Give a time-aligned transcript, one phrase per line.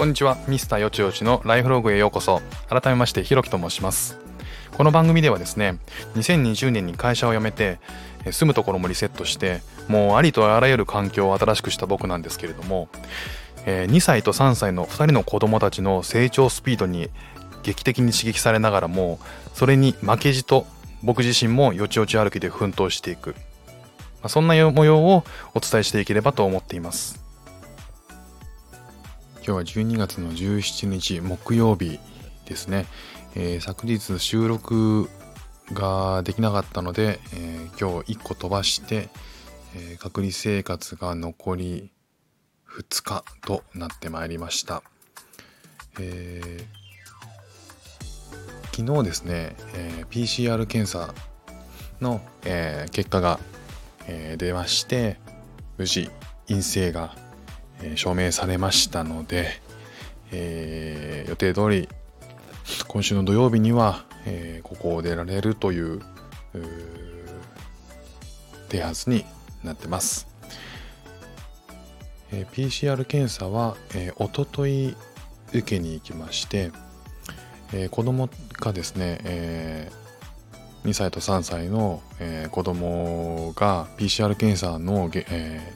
[0.00, 0.38] こんにちは。
[0.48, 2.40] ミスターよちよちのライフログへようこそ。
[2.70, 4.16] 改めましてひろきと申します。
[4.74, 5.76] この番組ではですね
[6.14, 7.80] 2020年に会社を辞めて
[8.24, 12.88] 住むところもリセットしてもうありとあらゆる環境を新しくした僕なんですけれども
[13.66, 17.10] 2歳と3歳の2人の子供たちの成長スピードに
[17.62, 19.18] 劇的に刺激されながらも
[19.52, 20.64] それに負けじと
[21.02, 23.34] 僕自身もよちよち歩きで奮闘していく。
[24.28, 27.19] そんな模様をお伝えしていければと思っています。
[29.50, 31.98] 今日は12月の17日木曜日
[32.44, 32.86] ですね、
[33.34, 35.10] えー、昨日収録
[35.72, 39.08] ができなかったので、えー、今日1個飛ばして、
[39.74, 41.90] えー、隔離生活が残り
[42.78, 44.84] 2日となってまいりました、
[45.98, 51.12] えー、昨日ですね、え PCR 検査
[52.00, 53.40] の、え結果が、
[54.06, 55.16] え出まして
[55.76, 56.08] 無事
[56.46, 57.16] 陰性が
[57.82, 59.60] え証明されましたので、
[60.32, 61.88] えー、予定通り
[62.86, 66.00] 今週の土曜日には、えー、ここを出られるという
[68.68, 69.24] 手はずに
[69.64, 70.28] なってます。
[72.32, 74.94] えー、PCR 検査は、えー、おととい
[75.48, 76.70] 受けに行きまして、
[77.72, 78.28] えー、子供
[78.60, 85.74] がですね、えー、2歳と3歳の、えー、子供が PCR 検査の、え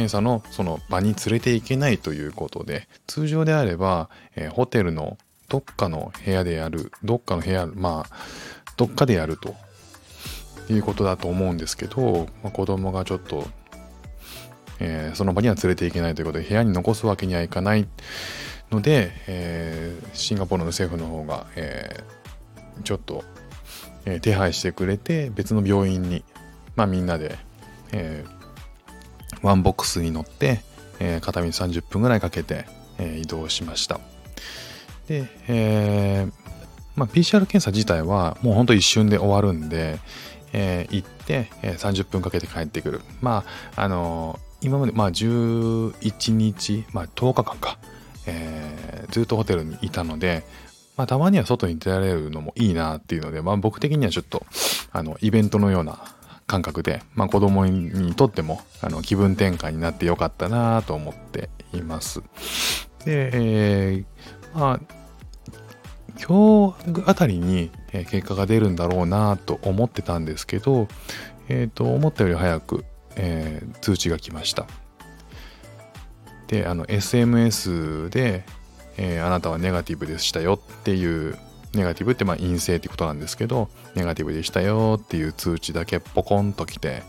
[0.00, 8.16] 検査のその場に連れて行けないということで通常であれば、えー、ホテルのどっかの部屋でやるどっかの部屋まあ
[8.76, 9.54] どっかでやると。
[10.72, 13.44] いうことだと思うんですけど、まあ、子供がちょっと、
[14.78, 17.88] えー、その場には連れて行けないということで部屋に残すわけにはいかない
[18.70, 23.24] ので、えー、シンガポールの政府の方が、えー、ちょっと、
[24.04, 26.24] え、手配してくれて別の病院に、
[26.76, 27.36] まあ、みんなで、
[27.92, 28.39] えー、
[29.42, 30.62] ワンボックスに乗って、
[30.98, 32.66] えー、片道30分ぐらいかけて、
[32.98, 34.00] えー、移動しました。
[35.08, 36.50] で、えー
[36.96, 39.98] まあ、PCR 検査自体はもうほんと一瞬で終わるんで、
[40.52, 43.00] えー、行って、えー、30分かけて帰ってくる。
[43.20, 43.44] ま
[43.76, 47.78] あ、あのー、今まで、まあ、11日、まあ、10日間か、
[48.26, 50.44] えー、ずっとホテルにいたので、
[50.96, 54.44] まあ、たまには外に出られるのもいいなっていうので、まあ、僕的にはちょっと、
[54.92, 55.98] あの、イベントのような
[56.50, 62.22] 感覚で、まあ、子供にとってもあの気分転換になってよかったなと思っています。
[63.04, 64.80] で、えー、まあ
[66.20, 70.88] 今日あたりに結果が出るんだろうなと思ってたんですけど、
[71.48, 72.84] えっ、ー、と思ったより早く、
[73.14, 74.66] えー、通知が来ました。
[76.48, 78.44] であの SMS で、
[78.96, 81.38] えー、あなたはネガティブでしたよっていう
[81.74, 87.02] ネガティブってまあ陰性ってことなんですけど、ネガティブでしたよっていう通知だけポコンと来て、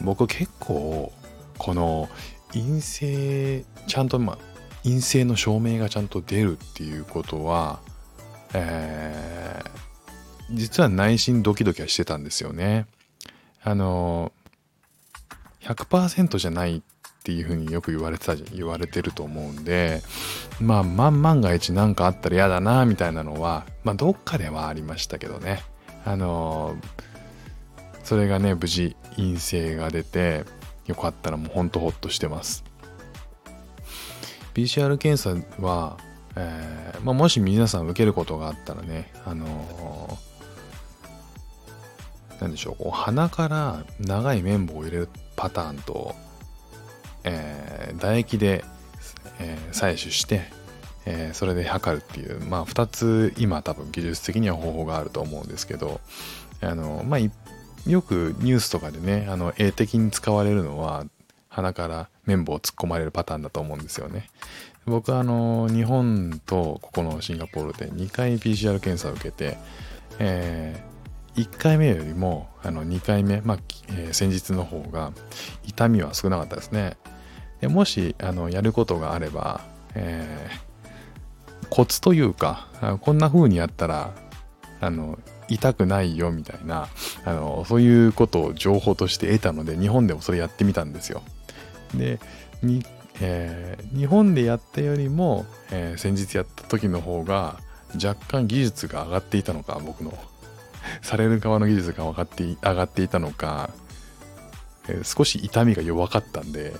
[0.00, 1.12] 僕結構、
[1.58, 2.08] この
[2.52, 4.38] 陰性、ちゃんとまあ、
[4.82, 7.80] 陰性の証明がちゃんと出るっていうことは、
[8.52, 12.86] えー、実は内心ドキドキはしてたんですよね。
[13.62, 14.32] あの、
[15.64, 16.82] 100%じゃないっ
[17.24, 20.02] ていうふうによく言われてた言われてると思うんで
[20.60, 25.62] まあ万万が一何かあったら嫌だなみたいなのはまあどっかではありましたけどね。
[26.04, 26.76] あの
[28.02, 30.44] それがね無事陰性が出て
[30.86, 32.64] よかったらもうほんとほっとしてます。
[34.54, 35.96] PCR 検査は、
[36.36, 46.14] えーまあ、もし皆さん受けることがあったらねあのー、でしょう鼻から長い綿棒を入れるパターンと
[47.24, 48.64] えー、唾液で、
[49.40, 50.42] えー、採取して、
[51.06, 56.00] えー、それで測るっていう、まあ、2つ今多分技術的には方法があると思うんですけど
[56.60, 61.04] あの、まあ、よくニュースとかでねあの絵的に使われるのは
[61.48, 64.28] 鼻から綿棒を突っ込まれるパターンだと思うんですよね。
[64.86, 69.56] 僕はあの日本とここのシンガポールで2回 PCR 検査を受けて、
[70.18, 70.82] え
[71.36, 75.12] 1回目よりもあの2回目、まあえー、先日の方が
[75.64, 76.96] 痛みは少なかったですね。
[77.60, 79.62] でもしあのやることがあれば、
[79.94, 80.73] えー、
[81.74, 82.68] コツというか
[83.00, 84.14] こんな風にやったら
[84.80, 85.18] あの
[85.48, 86.86] 痛くないよみたいな
[87.24, 91.22] あのそういうことを情報として得たので日本でもそれやってみたんですよ。
[91.92, 92.20] で
[92.62, 92.84] に、
[93.20, 97.58] えー、日本でやったよりも、えー、先日やった時の方が
[97.94, 100.16] 若干技術が上がっていたのか僕の
[101.02, 103.70] される側の技術が上がって上がっていたのか、
[104.88, 106.72] えー、少し痛みが弱かったんで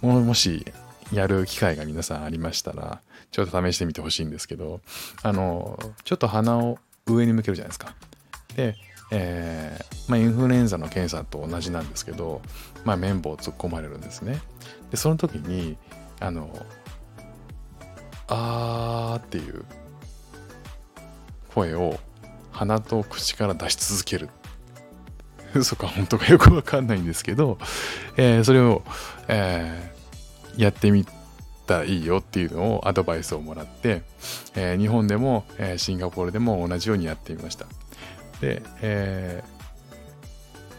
[0.00, 0.64] ももし
[1.12, 3.00] やる機会が皆さんありましたら、
[3.30, 4.80] ちょっと試してみてほしいんですけど、
[5.22, 7.94] あの、ちょっと鼻を上に向けるじゃないですか。
[8.54, 8.74] で、
[9.10, 12.42] えー、まあ、インフルエンザの検査と同じなんですけど、
[12.84, 14.40] まあ、綿棒を突っ込まれるんですね。
[14.90, 15.76] で、その時に、
[16.20, 16.66] あの、
[18.28, 19.64] あーっていう
[21.54, 21.98] 声を
[22.52, 24.28] 鼻と口から出し続ける
[25.54, 27.58] 嘘か本当かよくわかんないんですけど、
[28.16, 28.82] えー、それを、
[29.28, 29.97] えー、
[30.58, 31.06] やってみ
[31.66, 34.02] たらいいよっていうのをアドバイスをもらって、
[34.56, 37.66] えー、日本でも、えー、シンガポールでも同じようにやってみました。
[38.40, 39.44] で、え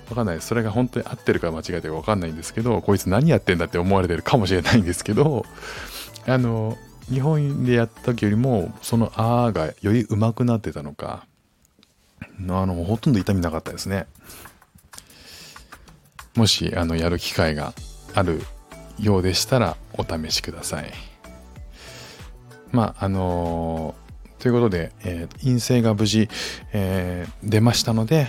[0.07, 0.47] ー、わかんないです。
[0.47, 5.45] それが本当に合ってるか間違えてるかわかんないんですけどこいつ何やってんだって思われてるかもしれないんですけど
[6.27, 6.77] あの
[7.09, 11.25] 日本でやった時よりもその「あー」がより上手くなってたのか
[12.21, 12.25] あ
[12.65, 14.07] のほとんど痛みなかったですね。
[16.35, 17.73] もしあのやる機会が
[18.13, 18.41] ある
[18.99, 20.91] ようでしたらお試しください。
[22.71, 26.29] まああのー、ということで、えー、陰性が無事、
[26.73, 28.27] えー、出ましたので、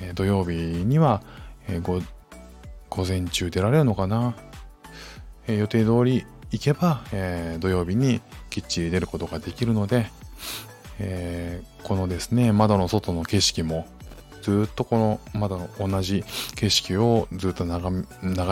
[0.00, 1.22] え土曜日には、
[1.68, 2.02] え午
[3.06, 4.36] 前中出られるのかな、
[5.48, 8.20] え予定通り行けば、え土曜日に
[8.50, 10.10] きっちり出ることができるので、
[10.98, 13.86] えこのですね窓の外の景色も
[14.46, 16.22] ずっとこのまだ同じ
[16.54, 18.06] 景色をずっと眺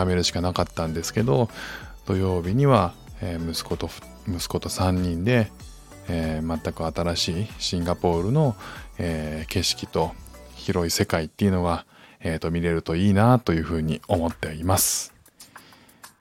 [0.05, 1.47] めるしかなかったんですけど
[2.05, 3.89] 土曜日には、えー、息子と
[4.27, 5.49] 息子と3人で、
[6.09, 8.57] えー、全く新しいシンガポールの、
[8.97, 10.11] えー、景色と
[10.55, 11.85] 広い世界っていうのが、
[12.19, 15.13] えー、と見れるといいなというふうに思っています。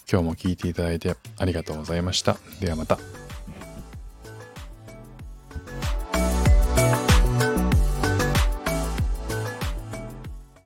[0.08, 2.36] 今日も聴いていただいてありがとうございました。
[2.60, 3.23] ではまた。